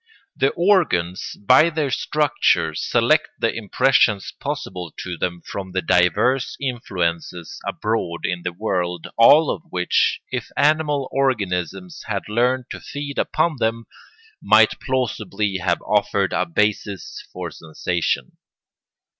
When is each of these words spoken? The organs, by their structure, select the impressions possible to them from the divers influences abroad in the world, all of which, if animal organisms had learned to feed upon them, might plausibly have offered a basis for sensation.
The 0.35 0.49
organs, 0.57 1.37
by 1.39 1.69
their 1.69 1.91
structure, 1.91 2.73
select 2.73 3.27
the 3.37 3.53
impressions 3.53 4.31
possible 4.39 4.91
to 4.97 5.15
them 5.15 5.43
from 5.45 5.73
the 5.73 5.81
divers 5.83 6.57
influences 6.59 7.59
abroad 7.67 8.25
in 8.25 8.41
the 8.41 8.51
world, 8.51 9.05
all 9.15 9.51
of 9.51 9.61
which, 9.69 10.19
if 10.31 10.49
animal 10.57 11.07
organisms 11.11 12.01
had 12.07 12.23
learned 12.27 12.65
to 12.71 12.79
feed 12.79 13.19
upon 13.19 13.57
them, 13.59 13.85
might 14.41 14.71
plausibly 14.81 15.57
have 15.57 15.83
offered 15.83 16.33
a 16.33 16.47
basis 16.47 17.23
for 17.31 17.51
sensation. 17.51 18.37